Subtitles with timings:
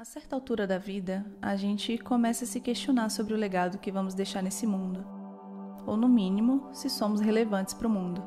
[0.00, 3.90] A certa altura da vida, a gente começa a se questionar sobre o legado que
[3.90, 5.04] vamos deixar nesse mundo.
[5.84, 8.22] Ou, no mínimo, se somos relevantes para o mundo.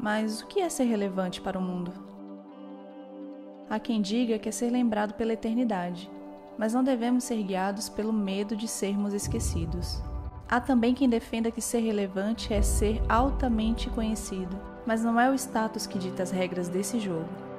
[0.00, 1.92] Mas o que é ser relevante para o mundo?
[3.68, 6.10] Há quem diga que é ser lembrado pela eternidade,
[6.56, 10.02] mas não devemos ser guiados pelo medo de sermos esquecidos.
[10.48, 15.34] Há também quem defenda que ser relevante é ser altamente conhecido, mas não é o
[15.34, 17.53] status que dita as regras desse jogo.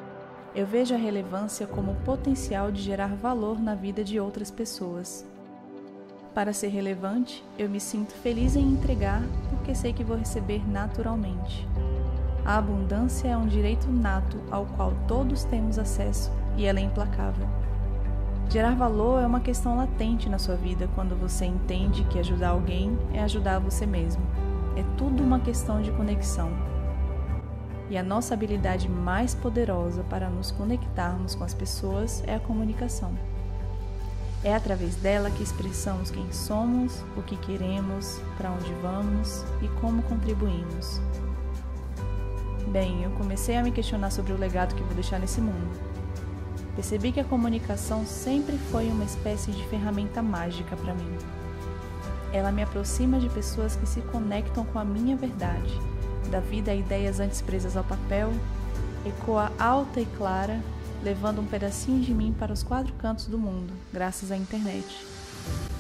[0.56, 5.26] Eu vejo a relevância como o potencial de gerar valor na vida de outras pessoas.
[6.34, 11.68] Para ser relevante, eu me sinto feliz em entregar porque sei que vou receber naturalmente.
[12.46, 17.48] A abundância é um direito nato ao qual todos temos acesso e ela é implacável.
[18.50, 22.98] Gerar valor é uma questão latente na sua vida quando você entende que ajudar alguém
[23.14, 24.24] é ajudar você mesmo.
[24.78, 26.50] É tudo uma questão de conexão.
[27.88, 33.16] E a nossa habilidade mais poderosa para nos conectarmos com as pessoas é a comunicação.
[34.44, 40.02] É através dela que expressamos quem somos, o que queremos, para onde vamos e como
[40.04, 41.00] contribuímos.
[42.68, 45.80] Bem, eu comecei a me questionar sobre o legado que vou deixar nesse mundo.
[46.76, 51.18] Percebi que a comunicação sempre foi uma espécie de ferramenta mágica para mim.
[52.34, 55.80] Ela me aproxima de pessoas que se conectam com a minha verdade
[56.28, 58.32] da vida a ideias antes presas ao papel,
[59.06, 60.60] ecoa alta e clara,
[61.04, 64.86] levando um pedacinho de mim para os quatro cantos do mundo, graças à internet.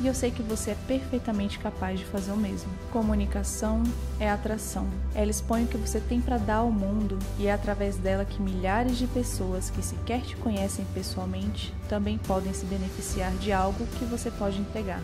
[0.02, 2.70] E eu sei que você é perfeitamente capaz de fazer o mesmo.
[2.92, 3.82] Comunicação
[4.20, 4.88] é atração.
[5.16, 8.42] Ela expõe o que você tem para dar ao mundo e é através dela que
[8.42, 14.06] milhares de pessoas que sequer te conhecem pessoalmente também podem se beneficiar de algo que
[14.06, 15.02] você pode entregar.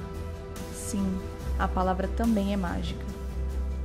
[0.76, 1.06] Sim,
[1.58, 3.11] a palavra também é mágica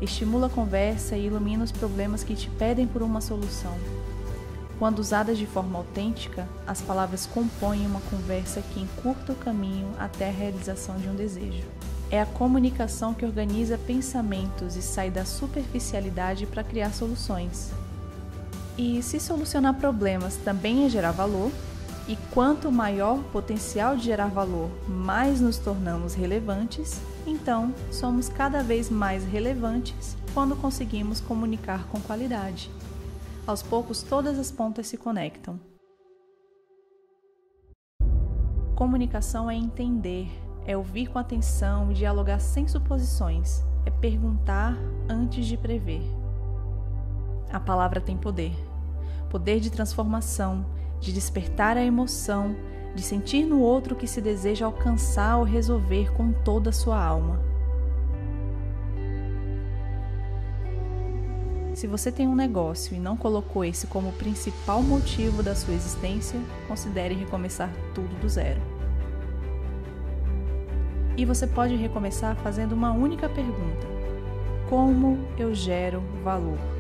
[0.01, 3.75] estimula a conversa e ilumina os problemas que te pedem por uma solução.
[4.79, 10.29] Quando usadas de forma autêntica, as palavras compõem uma conversa que encurta o caminho até
[10.29, 11.65] a realização de um desejo.
[12.11, 17.73] É a comunicação que organiza pensamentos e sai da superficialidade para criar soluções.
[18.77, 21.51] E se solucionar problemas também é gerar valor,
[22.07, 28.63] e quanto maior o potencial de gerar valor, mais nos tornamos relevantes, então somos cada
[28.63, 32.71] vez mais relevantes quando conseguimos comunicar com qualidade.
[33.47, 35.59] Aos poucos, todas as pontas se conectam.
[38.75, 40.29] Comunicação é entender,
[40.67, 44.77] é ouvir com atenção e dialogar sem suposições, é perguntar
[45.09, 46.03] antes de prever.
[47.51, 48.55] A palavra tem poder
[49.37, 50.65] poder de transformação,
[51.01, 52.57] de despertar a emoção,
[52.97, 57.01] de sentir no outro o que se deseja alcançar ou resolver com toda a sua
[57.01, 57.39] alma.
[61.75, 66.41] Se você tem um negócio e não colocou esse como principal motivo da sua existência,
[66.67, 68.61] considere recomeçar tudo do zero.
[71.19, 73.87] E você pode recomeçar fazendo uma única pergunta:
[74.71, 76.76] Como eu gero valor?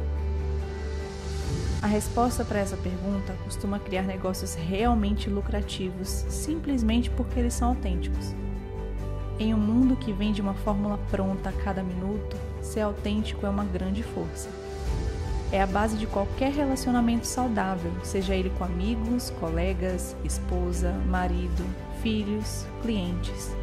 [1.87, 8.35] A resposta para essa pergunta costuma criar negócios realmente lucrativos, simplesmente porque eles são autênticos.
[9.39, 13.63] Em um mundo que vende uma fórmula pronta a cada minuto, ser autêntico é uma
[13.63, 14.49] grande força.
[15.53, 21.65] É a base de qualquer relacionamento saudável, seja ele com amigos, colegas, esposa, marido,
[22.03, 23.55] filhos, clientes.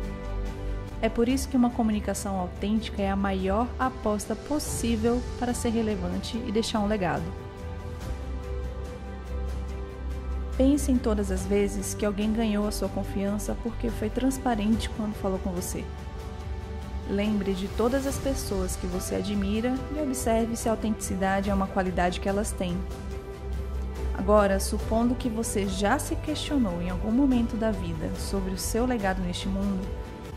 [1.02, 6.38] É por isso que uma comunicação autêntica é a maior aposta possível para ser relevante
[6.48, 7.44] e deixar um legado.
[10.56, 15.16] Pense em todas as vezes que alguém ganhou a sua confiança porque foi transparente quando
[15.16, 15.84] falou com você.
[17.10, 21.68] Lembre de todas as pessoas que você admira e observe se a autenticidade é uma
[21.68, 22.78] qualidade que elas têm.
[24.16, 28.86] Agora, supondo que você já se questionou em algum momento da vida sobre o seu
[28.86, 29.86] legado neste mundo,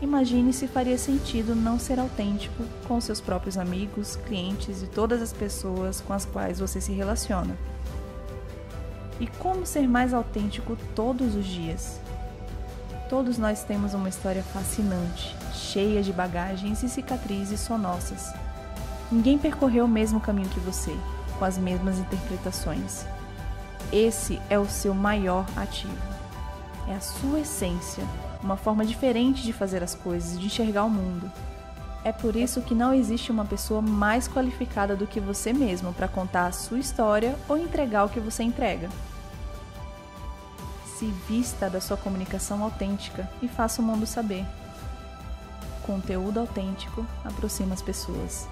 [0.01, 5.31] imagine se faria sentido não ser autêntico com seus próprios amigos, clientes e todas as
[5.31, 7.55] pessoas com as quais você se relaciona.
[9.19, 11.99] E como ser mais autêntico todos os dias?
[13.09, 18.33] Todos nós temos uma história fascinante, cheia de bagagens e cicatrizes só nossas.
[19.11, 20.95] Ninguém percorreu o mesmo caminho que você,
[21.39, 23.05] com as mesmas interpretações.
[23.91, 25.95] Esse é o seu maior ativo.
[26.87, 28.03] É a sua essência,
[28.43, 31.31] uma forma diferente de fazer as coisas de enxergar o mundo.
[32.03, 36.07] É por isso que não existe uma pessoa mais qualificada do que você mesmo para
[36.07, 38.89] contar a sua história ou entregar o que você entrega
[40.97, 44.43] se vista da sua comunicação autêntica e faça o mundo saber.
[45.85, 48.47] Conteúdo autêntico aproxima as pessoas.